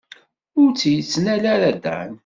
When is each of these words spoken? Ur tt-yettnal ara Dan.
Ur 0.61 0.69
tt-yettnal 0.71 1.43
ara 1.53 1.71
Dan. 1.83 2.11